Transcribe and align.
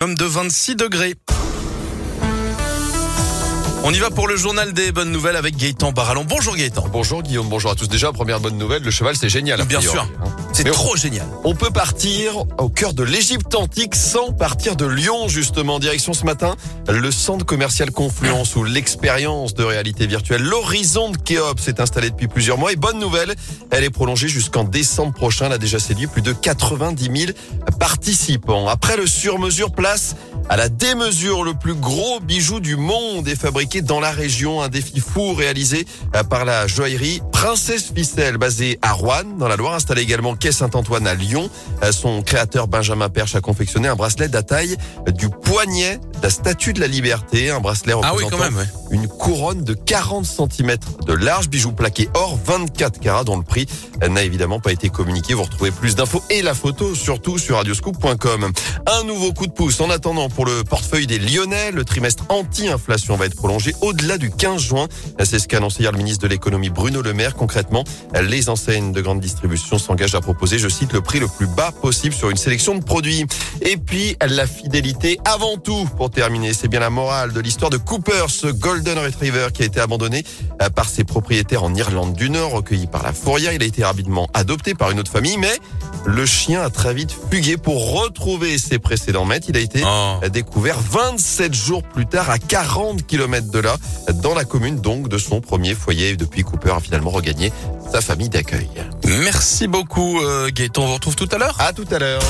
Comme 0.00 0.14
de 0.14 0.24
26 0.24 0.76
degrés. 0.76 1.14
On 3.82 3.92
y 3.94 3.98
va 3.98 4.10
pour 4.10 4.28
le 4.28 4.36
journal 4.36 4.74
des 4.74 4.92
bonnes 4.92 5.10
nouvelles 5.10 5.36
avec 5.36 5.56
Gaëtan 5.56 5.92
Barallon. 5.92 6.24
Bonjour 6.28 6.54
Gaëtan. 6.54 6.86
Bonjour 6.92 7.22
Guillaume, 7.22 7.48
bonjour 7.48 7.70
à 7.70 7.74
tous. 7.74 7.88
Déjà, 7.88 8.12
première 8.12 8.38
bonne 8.38 8.58
nouvelle, 8.58 8.82
le 8.82 8.90
cheval 8.90 9.16
c'est 9.16 9.30
génial. 9.30 9.56
Bien 9.64 9.78
priori, 9.78 9.96
sûr. 9.96 10.02
hein. 10.22 10.28
C'est 10.52 10.64
Mais 10.64 10.70
on- 10.70 10.74
trop 10.74 10.96
génial. 10.96 11.26
On 11.44 11.54
peut 11.54 11.70
partir 11.70 12.44
au 12.58 12.68
cœur 12.68 12.92
de 12.92 13.02
l'Égypte 13.02 13.54
antique 13.54 13.94
sans 13.94 14.32
partir 14.32 14.76
de 14.76 14.84
Lyon, 14.84 15.28
justement. 15.28 15.78
Direction 15.78 16.12
ce 16.12 16.24
matin, 16.24 16.56
le 16.88 17.10
centre 17.10 17.46
commercial 17.46 17.90
Confluence 17.90 18.54
où 18.54 18.64
l'expérience 18.64 19.54
de 19.54 19.64
réalité 19.64 20.06
virtuelle, 20.06 20.42
l'horizon 20.42 21.10
de 21.10 21.16
Kéops 21.16 21.62
s'est 21.62 21.80
installé 21.80 22.10
depuis 22.10 22.28
plusieurs 22.28 22.58
mois. 22.58 22.72
Et 22.72 22.76
bonne 22.76 22.98
nouvelle, 22.98 23.34
elle 23.70 23.84
est 23.84 23.90
prolongée 23.90 24.28
jusqu'en 24.28 24.64
décembre 24.64 25.14
prochain. 25.14 25.46
Elle 25.46 25.52
a 25.52 25.58
déjà 25.58 25.78
séduit 25.78 26.06
plus 26.06 26.22
de 26.22 26.32
90 26.34 27.04
000 27.26 27.32
participants. 27.78 28.68
Après 28.68 28.96
le 28.98 29.06
sur-mesure, 29.06 29.72
place 29.72 30.16
à 30.50 30.56
la 30.56 30.68
démesure. 30.68 31.44
Le 31.44 31.54
plus 31.54 31.74
gros 31.74 32.20
bijou 32.20 32.60
du 32.60 32.76
monde 32.76 33.26
est 33.28 33.40
fabriqué 33.40 33.80
dans 33.80 34.00
la 34.00 34.10
région. 34.10 34.60
Un 34.60 34.68
défi 34.68 35.00
fou 35.00 35.32
réalisé 35.32 35.86
euh, 36.14 36.24
par 36.24 36.44
la 36.44 36.66
joaillerie 36.66 37.22
Princesse 37.32 37.92
Ficelle, 37.94 38.36
basée 38.36 38.78
à 38.82 38.92
Rouen, 38.92 39.24
dans 39.38 39.48
la 39.48 39.56
Loire, 39.56 39.74
installée 39.74 40.02
également 40.02 40.34
quai 40.34 40.52
Saint-Antoine 40.52 41.06
à 41.06 41.14
Lyon. 41.14 41.48
Euh, 41.82 41.92
Son 41.92 42.22
créateur 42.22 42.66
Benjamin 42.66 43.08
Perche 43.08 43.36
a 43.36 43.40
confectionné 43.40 43.88
un 43.88 43.94
bracelet 43.94 44.28
la 44.28 44.42
taille 44.42 44.76
du 45.14 45.28
poignet 45.28 46.00
la 46.22 46.30
Statue 46.30 46.72
de 46.72 46.80
la 46.80 46.86
Liberté, 46.86 47.50
un 47.50 47.60
bracelet 47.60 47.94
Ah 48.02 48.12
oui, 48.16 48.24
quand 48.30 48.38
même. 48.38 48.56
ouais. 48.56 48.64
une 48.90 49.08
couronne 49.08 49.64
de 49.64 49.74
40 49.74 50.24
cm 50.26 50.76
de 51.06 51.12
large, 51.12 51.48
bijou 51.48 51.72
plaqué 51.72 52.08
or 52.14 52.38
24 52.44 53.00
carats 53.00 53.24
dont 53.24 53.36
le 53.36 53.42
prix 53.42 53.66
n'a 54.08 54.22
évidemment 54.22 54.60
pas 54.60 54.72
été 54.72 54.88
communiqué. 54.90 55.34
Vous 55.34 55.42
retrouvez 55.44 55.70
plus 55.70 55.94
d'infos 55.94 56.22
et 56.30 56.42
la 56.42 56.54
photo 56.54 56.94
surtout 56.94 57.38
sur 57.38 57.56
radioscoop.com. 57.56 58.50
Un 58.86 59.04
nouveau 59.04 59.32
coup 59.32 59.46
de 59.46 59.52
pouce 59.52 59.80
en 59.80 59.90
attendant 59.90 60.28
pour 60.28 60.44
le 60.46 60.62
portefeuille 60.64 61.06
des 61.06 61.18
Lyonnais. 61.18 61.70
Le 61.70 61.84
trimestre 61.84 62.24
anti-inflation 62.28 63.16
va 63.16 63.26
être 63.26 63.36
prolongé 63.36 63.74
au-delà 63.80 64.18
du 64.18 64.30
15 64.30 64.60
juin. 64.60 64.88
C'est 65.24 65.38
ce 65.38 65.48
qu'a 65.48 65.58
annoncé 65.58 65.82
hier 65.82 65.92
le 65.92 65.98
ministre 65.98 66.22
de 66.22 66.28
l'économie 66.28 66.70
Bruno 66.70 67.02
Le 67.02 67.12
Maire. 67.12 67.34
Concrètement, 67.34 67.84
les 68.22 68.48
enseignes 68.48 68.92
de 68.92 69.00
grande 69.00 69.20
distribution 69.20 69.78
s'engagent 69.78 70.14
à 70.14 70.20
proposer, 70.20 70.58
je 70.58 70.68
cite, 70.68 70.92
le 70.92 71.00
prix 71.00 71.20
le 71.20 71.28
plus 71.28 71.46
bas 71.46 71.72
possible 71.72 72.14
sur 72.14 72.30
une 72.30 72.36
sélection 72.36 72.74
de 72.74 72.82
produits. 72.82 73.24
Et 73.62 73.76
puis, 73.76 74.16
la 74.26 74.46
fidélité 74.46 75.18
avant 75.24 75.56
tout. 75.56 75.88
Pour 75.96 76.09
terminer, 76.10 76.52
c'est 76.52 76.68
bien 76.68 76.80
la 76.80 76.90
morale 76.90 77.32
de 77.32 77.40
l'histoire 77.40 77.70
de 77.70 77.76
Cooper, 77.76 78.26
ce 78.28 78.46
Golden 78.48 78.98
Retriever 78.98 79.48
qui 79.54 79.62
a 79.62 79.66
été 79.66 79.80
abandonné 79.80 80.24
euh, 80.62 80.68
par 80.70 80.88
ses 80.88 81.04
propriétaires 81.04 81.64
en 81.64 81.74
Irlande 81.74 82.14
du 82.14 82.30
Nord, 82.30 82.52
recueilli 82.52 82.86
par 82.86 83.02
la 83.02 83.12
Foria. 83.12 83.52
Il 83.52 83.62
a 83.62 83.66
été 83.66 83.84
rapidement 83.84 84.28
adopté 84.34 84.74
par 84.74 84.90
une 84.90 85.00
autre 85.00 85.10
famille, 85.10 85.38
mais 85.38 85.52
le 86.04 86.26
chien 86.26 86.62
a 86.62 86.70
très 86.70 86.94
vite 86.94 87.14
fugué 87.30 87.56
pour 87.56 88.00
retrouver 88.02 88.58
ses 88.58 88.78
précédents 88.78 89.24
maîtres. 89.24 89.46
Il 89.48 89.56
a 89.56 89.60
été 89.60 89.82
Oh. 89.86 90.18
découvert 90.28 90.78
27 90.78 91.54
jours 91.54 91.82
plus 91.82 92.06
tard 92.06 92.28
à 92.30 92.38
40 92.38 93.06
km 93.06 93.50
de 93.50 93.58
là, 93.58 93.76
dans 94.14 94.34
la 94.34 94.44
commune 94.44 94.80
donc 94.80 95.08
de 95.08 95.18
son 95.18 95.40
premier 95.40 95.74
foyer. 95.74 96.16
Depuis, 96.16 96.42
Cooper 96.42 96.72
a 96.76 96.80
finalement 96.80 97.10
regagné 97.10 97.52
sa 97.92 98.00
famille 98.00 98.28
d'accueil. 98.28 98.68
Merci 99.04 99.66
beaucoup 99.68 100.20
euh, 100.20 100.50
Gaëtan. 100.52 100.82
On 100.82 100.86
vous 100.88 100.94
retrouve 100.94 101.16
tout 101.16 101.28
à 101.32 101.38
l'heure. 101.38 101.56
À 101.58 101.72
tout 101.72 101.86
à 101.90 101.98
l'heure. 101.98 102.22